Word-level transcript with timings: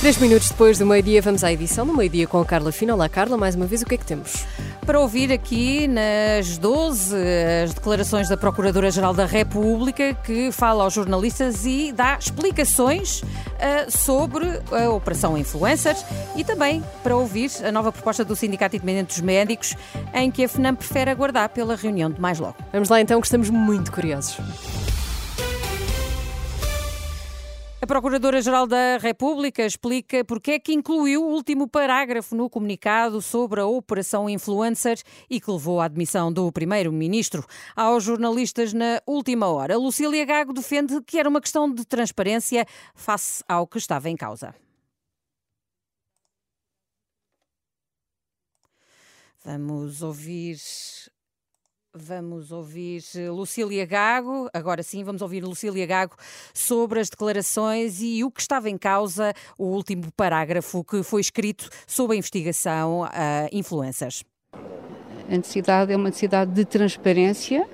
Três 0.00 0.16
minutos 0.16 0.48
depois 0.48 0.78
do 0.78 0.86
meio-dia, 0.86 1.20
vamos 1.20 1.44
à 1.44 1.52
edição 1.52 1.86
do 1.86 1.94
meio-dia 1.94 2.26
com 2.26 2.40
a 2.40 2.44
Carla 2.46 2.72
Fina. 2.72 2.94
Olá, 2.94 3.06
Carla, 3.06 3.36
mais 3.36 3.54
uma 3.54 3.66
vez, 3.66 3.82
o 3.82 3.84
que 3.84 3.96
é 3.96 3.98
que 3.98 4.06
temos? 4.06 4.46
Para 4.86 4.98
ouvir 4.98 5.30
aqui 5.30 5.86
nas 5.86 6.56
12 6.56 7.14
as 7.62 7.74
declarações 7.74 8.26
da 8.26 8.34
Procuradora-Geral 8.34 9.12
da 9.12 9.26
República, 9.26 10.14
que 10.14 10.50
fala 10.52 10.84
aos 10.84 10.94
jornalistas 10.94 11.66
e 11.66 11.92
dá 11.92 12.16
explicações 12.18 13.20
uh, 13.20 13.90
sobre 13.90 14.46
a 14.72 14.88
Operação 14.90 15.36
Influencers 15.36 16.02
e 16.34 16.44
também 16.44 16.82
para 17.02 17.14
ouvir 17.14 17.50
a 17.62 17.70
nova 17.70 17.92
proposta 17.92 18.24
do 18.24 18.34
Sindicato 18.34 18.76
Independente 18.76 19.08
dos 19.08 19.20
Médicos, 19.20 19.76
em 20.14 20.30
que 20.30 20.42
a 20.42 20.48
FNAM 20.48 20.76
prefere 20.76 21.10
aguardar 21.10 21.50
pela 21.50 21.76
reunião 21.76 22.10
de 22.10 22.18
mais 22.18 22.40
logo. 22.40 22.56
Vamos 22.72 22.88
lá 22.88 23.02
então, 23.02 23.20
que 23.20 23.26
estamos 23.26 23.50
muito 23.50 23.92
curiosos. 23.92 24.38
Procuradora-Geral 27.90 28.68
da 28.68 28.98
República 28.98 29.66
explica 29.66 30.24
porque 30.24 30.52
é 30.52 30.58
que 30.60 30.72
incluiu 30.72 31.24
o 31.24 31.32
último 31.32 31.66
parágrafo 31.66 32.36
no 32.36 32.48
comunicado 32.48 33.20
sobre 33.20 33.60
a 33.60 33.66
Operação 33.66 34.30
Influencer 34.30 35.02
e 35.28 35.40
que 35.40 35.50
levou 35.50 35.80
à 35.80 35.86
admissão 35.86 36.32
do 36.32 36.52
Primeiro-Ministro. 36.52 37.44
Aos 37.74 38.04
jornalistas 38.04 38.72
na 38.72 39.02
última 39.04 39.48
hora, 39.48 39.76
Lucília 39.76 40.24
Gago 40.24 40.52
defende 40.52 41.02
que 41.02 41.18
era 41.18 41.28
uma 41.28 41.40
questão 41.40 41.68
de 41.68 41.84
transparência 41.84 42.64
face 42.94 43.42
ao 43.48 43.66
que 43.66 43.78
estava 43.78 44.08
em 44.08 44.16
causa. 44.16 44.54
Vamos 49.44 50.00
ouvir 50.00 50.58
Vamos 51.92 52.52
ouvir 52.52 53.02
Lucília 53.32 53.84
Gago, 53.84 54.48
agora 54.54 54.80
sim, 54.80 55.02
vamos 55.02 55.22
ouvir 55.22 55.42
Lucília 55.42 55.84
Gago 55.86 56.14
sobre 56.54 57.00
as 57.00 57.10
declarações 57.10 58.00
e 58.00 58.22
o 58.22 58.30
que 58.30 58.40
estava 58.40 58.70
em 58.70 58.78
causa, 58.78 59.34
o 59.58 59.64
último 59.64 60.04
parágrafo 60.12 60.84
que 60.84 61.02
foi 61.02 61.20
escrito 61.20 61.68
sobre 61.88 62.14
a 62.14 62.18
investigação 62.18 63.02
a 63.02 63.48
influências. 63.50 64.22
A 64.52 65.36
necessidade 65.36 65.92
é 65.92 65.96
uma 65.96 66.10
necessidade 66.10 66.52
de 66.52 66.64
transparência, 66.64 67.68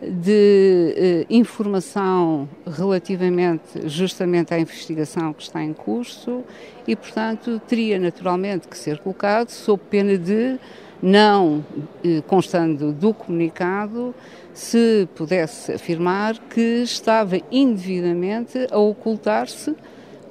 de 0.00 0.94
eh, 0.96 1.26
informação 1.28 2.48
relativamente 2.66 3.88
justamente 3.88 4.54
à 4.54 4.58
investigação 4.58 5.32
que 5.32 5.42
está 5.42 5.62
em 5.62 5.72
curso 5.72 6.44
e, 6.86 6.94
portanto, 6.94 7.60
teria 7.66 7.98
naturalmente 7.98 8.68
que 8.68 8.78
ser 8.78 8.98
colocado 8.98 9.50
sob 9.50 9.82
pena 9.90 10.16
de 10.16 10.58
não 11.02 11.64
eh, 12.04 12.22
constando 12.26 12.92
do 12.92 13.14
comunicado, 13.14 14.14
se 14.52 15.08
pudesse 15.14 15.72
afirmar 15.72 16.38
que 16.48 16.82
estava 16.82 17.36
indevidamente 17.50 18.66
a 18.70 18.78
ocultar-se 18.78 19.74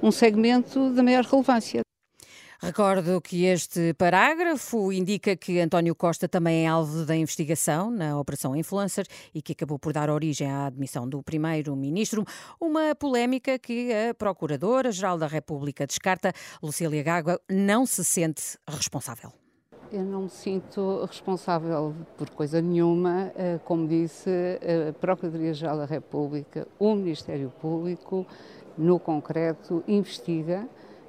um 0.02 0.12
segmento 0.12 0.90
da 0.92 1.02
maior 1.02 1.24
relevância. 1.24 1.87
Recordo 2.60 3.22
que 3.22 3.46
este 3.46 3.94
parágrafo 3.94 4.92
indica 4.92 5.36
que 5.36 5.60
António 5.60 5.94
Costa 5.94 6.28
também 6.28 6.66
é 6.66 6.68
alvo 6.68 7.06
da 7.06 7.16
investigação 7.16 7.92
na 7.92 8.20
Operação 8.20 8.56
Influencer 8.56 9.06
e 9.34 9.44
que 9.44 9.52
acabou 9.52 9.78
por 9.78 9.94
dar 9.94 10.10
origem 10.10 10.50
à 10.50 10.66
admissão 10.66 11.08
do 11.08 11.22
primeiro-ministro, 11.22 12.26
uma 12.60 12.96
polémica 12.96 13.60
que 13.60 13.94
a 13.94 14.14
Procuradora-Geral 14.16 15.20
da 15.20 15.28
República 15.28 15.86
descarta. 15.86 16.34
Lucília 16.62 17.04
Gago 17.04 17.40
não 17.48 17.86
se 17.86 18.04
sente 18.04 18.58
responsável. 18.68 19.32
Eu 19.92 20.04
não 20.04 20.24
me 20.24 20.30
sinto 20.30 21.06
responsável 21.06 21.96
por 22.18 22.28
coisa 22.32 22.60
nenhuma. 22.60 23.32
Eh, 23.36 23.60
como 23.64 23.88
disse, 23.88 24.30
a 24.90 24.94
Procuradoria-Geral 24.94 25.78
da 25.78 25.86
República, 25.86 26.68
o 26.80 26.96
Ministério 26.96 27.54
Público, 27.62 28.26
no 28.76 29.00
concreto, 29.00 29.84
investiga 29.88 30.68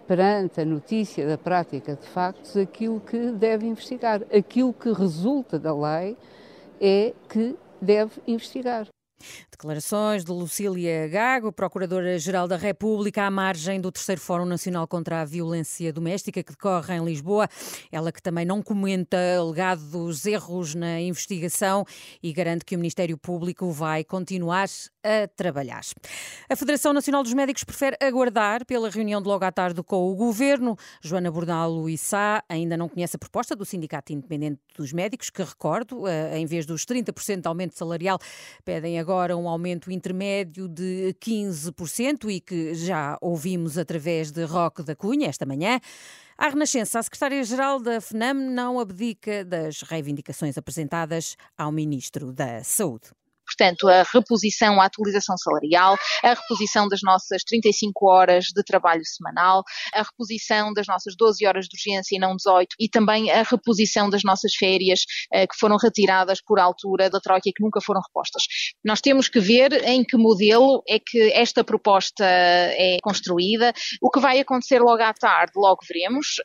perante 0.09 0.63
a 0.63 0.65
notícia 0.65 1.29
da 1.29 1.37
prática 1.37 1.95
de 1.95 2.07
factos 2.09 2.57
aquilo 2.57 2.99
que 2.99 3.31
deve 3.33 3.67
investigar. 3.67 4.23
Aquilo 4.35 4.73
que 4.73 4.91
resulta 4.91 5.59
da 5.59 5.75
lei 5.75 6.17
é 6.81 7.13
que 7.29 7.55
deve 7.81 8.13
investigar. 8.27 8.89
Declarações 9.51 10.25
de 10.25 10.31
Lucília 10.31 11.09
Gago, 11.09 11.53
Procuradora-Geral 11.53 12.47
da 12.47 12.57
República, 12.57 13.25
à 13.25 13.31
margem 13.31 13.81
do 13.81 13.91
terceiro 13.91 14.21
Fórum 14.21 14.45
Nacional 14.45 14.87
contra 14.87 15.21
a 15.21 15.25
Violência 15.25 15.93
Doméstica, 15.93 16.43
que 16.43 16.53
decorre 16.53 16.95
em 16.95 17.05
Lisboa. 17.05 17.49
Ela 17.91 18.13
que 18.13 18.23
também 18.23 18.45
não 18.47 18.63
comenta 18.63 19.17
alegados 19.37 20.25
erros 20.25 20.75
na 20.75 21.01
investigação 21.01 21.85
e 22.23 22.33
garante 22.33 22.65
que 22.65 22.77
o 22.77 22.79
Ministério 22.79 23.19
Público 23.19 23.71
vai 23.73 24.05
continuar 24.05 24.69
a 25.03 25.27
trabalhar. 25.37 25.83
A 26.49 26.55
Federação 26.55 26.93
Nacional 26.93 27.23
dos 27.23 27.35
Médicos 27.35 27.65
prefere 27.65 27.97
aguardar 28.01 28.65
pela 28.65 28.89
reunião 28.91 29.21
de 29.21 29.27
logo 29.27 29.45
à 29.45 29.51
tarde 29.51 29.83
com 29.83 30.09
o 30.11 30.15
Governo. 30.15 30.77
Joana 31.03 31.31
Bordalo 31.31 31.89
e 31.89 31.99
Sá 31.99 32.45
ainda 32.49 32.77
não 32.77 32.89
conhece 32.89 33.17
a 33.17 33.19
proposta 33.19 33.57
do 33.57 33.65
Sindicato 33.65 34.13
Independente 34.13 34.61
dos 34.77 34.93
Médicos, 34.93 35.31
que 35.31 35.43
recordo, 35.43 36.07
eh, 36.07 36.39
em 36.39 36.47
vez 36.47 36.65
dos 36.65 36.85
30% 36.85 37.43
de 37.43 37.49
aumento 37.49 37.77
salarial, 37.77 38.19
pedem 38.65 38.99
agora 39.01 39.08
um 39.37 39.49
aumento 39.49 39.91
intermédio 39.91 40.69
de 40.69 41.15
15% 41.21 42.31
e 42.31 42.41
que 42.41 42.75
já 42.75 43.17
ouvimos 43.21 43.79
através 43.79 44.31
de 44.31 44.45
Roque 44.45 44.83
da 44.83 44.95
Cunha 44.95 45.29
esta 45.29 45.47
manhã. 45.47 45.81
À 46.37 46.49
Renascença, 46.49 46.99
a 46.99 47.03
secretária-geral 47.03 47.81
da 47.81 48.01
FNAM 48.01 48.35
não 48.35 48.79
abdica 48.79 49.45
das 49.45 49.83
reivindicações 49.83 50.57
apresentadas 50.57 51.37
ao 51.57 51.73
Ministro 51.73 52.33
da 52.33 52.63
Saúde 52.63 53.09
portanto, 53.49 53.89
a 53.89 54.05
reposição, 54.13 54.81
a 54.81 54.85
atualização 54.85 55.37
salarial, 55.39 55.97
a 56.23 56.29
reposição 56.35 56.89
das 56.89 57.01
nossas 57.03 57.43
35 57.45 58.07
horas 58.07 58.47
de 58.55 58.63
trabalho 58.63 59.03
semanal, 59.05 59.65
a 59.95 60.03
reposição 60.03 60.73
das 60.73 60.87
nossas 60.87 61.15
12 61.17 61.47
horas 61.47 61.67
de 61.67 61.77
urgência 61.77 62.17
e 62.17 62.19
não 62.21 62.37
18, 62.37 62.77
e 62.79 62.89
também 62.89 63.31
a 63.31 63.43
reposição 63.43 64.11
das 64.11 64.23
nossas 64.23 64.55
férias 64.55 65.01
eh, 65.33 65.47
que 65.47 65.57
foram 65.59 65.77
retiradas 65.77 66.41
por 66.41 66.59
altura 66.59 67.09
da 67.09 67.21
Troika 67.21 67.49
e 67.49 67.53
que 67.53 67.63
nunca 67.63 67.81
foram 67.81 68.01
repostas. 68.07 68.43
Nós 68.85 69.01
temos 69.01 69.29
que 69.29 69.41
ver 69.41 69.73
em 69.85 70.05
que 70.05 70.17
modelo 70.17 70.83
é 70.89 70.99
que 70.99 71.33
esta 71.33 71.65
proposta 71.65 72.25
é 72.25 72.99
construída. 73.03 73.73
O 74.03 74.11
que 74.11 74.21
vai 74.21 74.41
acontecer 74.41 74.81
logo 74.81 75.03
à 75.03 75.13
tarde, 75.15 75.53
logo 75.57 75.81
veremos. 75.89 76.37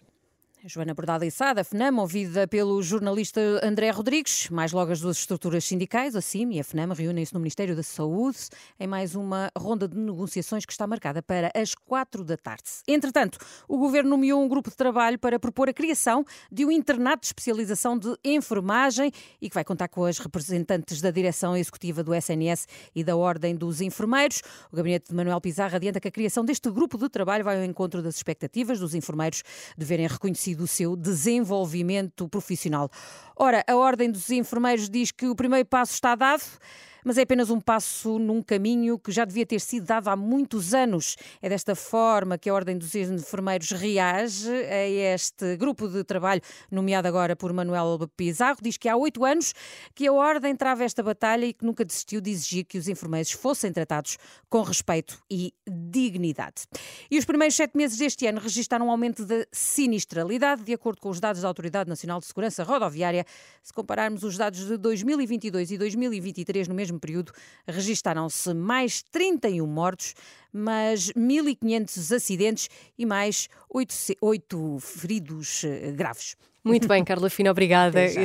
Joana 0.65 0.93
Bordada 0.93 1.25
Içada, 1.25 1.61
FNAM, 1.61 1.99
ouvida 1.99 2.47
pelo 2.47 2.81
jornalista 2.81 3.41
André 3.61 3.89
Rodrigues. 3.89 4.47
Mais 4.49 4.71
logo 4.71 4.93
as 4.93 5.01
duas 5.01 5.17
estruturas 5.17 5.65
sindicais, 5.65 6.15
a 6.15 6.21
CIM 6.21 6.51
e 6.53 6.59
a 6.59 6.63
FNAM, 6.63 6.93
reúnem-se 6.93 7.33
no 7.33 7.39
Ministério 7.41 7.75
da 7.75 7.83
Saúde 7.83 8.37
em 8.79 8.87
mais 8.87 9.13
uma 9.13 9.51
ronda 9.57 9.89
de 9.89 9.97
negociações 9.97 10.65
que 10.65 10.71
está 10.71 10.87
marcada 10.87 11.21
para 11.21 11.51
as 11.53 11.75
quatro 11.75 12.23
da 12.23 12.37
tarde. 12.37 12.63
Entretanto, 12.87 13.39
o 13.67 13.77
Governo 13.77 14.11
nomeou 14.11 14.41
um 14.41 14.47
grupo 14.47 14.69
de 14.69 14.77
trabalho 14.77 15.19
para 15.19 15.37
propor 15.37 15.67
a 15.67 15.73
criação 15.73 16.23
de 16.49 16.65
um 16.65 16.71
internato 16.71 17.23
de 17.23 17.27
especialização 17.27 17.97
de 17.97 18.15
enfermagem 18.23 19.11
e 19.41 19.49
que 19.49 19.53
vai 19.53 19.65
contar 19.65 19.89
com 19.89 20.05
as 20.05 20.17
representantes 20.17 21.01
da 21.01 21.11
direção 21.11 21.57
executiva 21.57 22.01
do 22.01 22.15
SNS 22.15 22.67
e 22.95 23.03
da 23.03 23.17
Ordem 23.17 23.53
dos 23.53 23.81
Enfermeiros. 23.81 24.41
O 24.71 24.77
gabinete 24.77 25.09
de 25.09 25.15
Manuel 25.15 25.41
Pizarro 25.41 25.75
adianta 25.75 25.99
que 25.99 26.07
a 26.07 26.11
criação 26.11 26.45
deste 26.45 26.71
grupo 26.71 26.97
de 26.97 27.09
trabalho 27.09 27.43
vai 27.43 27.57
ao 27.57 27.65
encontro 27.65 28.01
das 28.01 28.15
expectativas 28.15 28.79
dos 28.79 28.95
enfermeiros 28.95 29.43
de 29.77 29.83
verem 29.83 30.07
reconhecido 30.07 30.52
do 30.55 30.67
seu 30.67 30.95
desenvolvimento 30.95 32.27
profissional. 32.29 32.89
Ora, 33.35 33.63
a 33.67 33.75
Ordem 33.75 34.11
dos 34.11 34.29
Enfermeiros 34.29 34.89
diz 34.89 35.11
que 35.11 35.27
o 35.27 35.35
primeiro 35.35 35.67
passo 35.67 35.93
está 35.93 36.15
dado 36.15 36.43
mas 37.03 37.17
é 37.17 37.21
apenas 37.21 37.49
um 37.49 37.59
passo 37.59 38.17
num 38.19 38.41
caminho 38.41 38.97
que 38.97 39.11
já 39.11 39.25
devia 39.25 39.45
ter 39.45 39.59
sido 39.59 39.85
dado 39.85 40.07
há 40.09 40.15
muitos 40.15 40.73
anos. 40.73 41.15
É 41.41 41.49
desta 41.49 41.75
forma 41.75 42.37
que 42.37 42.49
a 42.49 42.53
Ordem 42.53 42.77
dos 42.77 42.93
Enfermeiros 42.95 43.71
reage 43.71 44.49
a 44.49 45.13
este 45.13 45.55
grupo 45.57 45.87
de 45.87 46.03
trabalho, 46.03 46.41
nomeado 46.71 47.07
agora 47.07 47.35
por 47.35 47.51
Manuel 47.53 48.07
Pizarro. 48.15 48.57
Diz 48.61 48.77
que 48.77 48.87
há 48.87 48.95
oito 48.95 49.25
anos 49.25 49.53
que 49.93 50.07
a 50.07 50.13
Ordem 50.13 50.55
trava 50.55 50.83
esta 50.83 51.03
batalha 51.03 51.45
e 51.45 51.53
que 51.53 51.65
nunca 51.65 51.83
desistiu 51.83 52.21
de 52.21 52.31
exigir 52.31 52.65
que 52.65 52.77
os 52.77 52.87
enfermeiros 52.87 53.31
fossem 53.31 53.71
tratados 53.71 54.17
com 54.49 54.61
respeito 54.61 55.21
e 55.29 55.53
dignidade. 55.67 56.63
E 57.09 57.17
os 57.17 57.25
primeiros 57.25 57.55
sete 57.55 57.75
meses 57.75 57.97
deste 57.97 58.25
ano 58.27 58.39
registaram 58.39 58.87
um 58.87 58.91
aumento 58.91 59.25
de 59.25 59.47
sinistralidade, 59.51 60.63
de 60.63 60.73
acordo 60.73 61.01
com 61.01 61.09
os 61.09 61.19
dados 61.19 61.41
da 61.41 61.47
Autoridade 61.47 61.89
Nacional 61.89 62.19
de 62.19 62.25
Segurança 62.25 62.63
Rodoviária. 62.63 63.25
Se 63.61 63.73
compararmos 63.73 64.23
os 64.23 64.37
dados 64.37 64.67
de 64.67 64.77
2022 64.77 65.71
e 65.71 65.77
2023 65.77 66.67
no 66.67 66.75
mesmo 66.75 66.92
mesmo 66.93 66.99
período 66.99 67.31
registaram-se 67.67 68.53
mais 68.53 69.01
31 69.11 69.65
mortos, 69.65 70.13
mas 70.51 71.11
1.500 71.13 72.15
acidentes 72.15 72.69
e 72.97 73.05
mais 73.05 73.49
8, 73.69 73.93
8 74.21 74.79
feridos 74.79 75.63
eh, 75.63 75.91
graves. 75.91 76.35
Muito 76.63 76.87
bem, 76.87 77.03
Carla 77.03 77.29
Fina, 77.29 77.51
obrigada. 77.51 77.99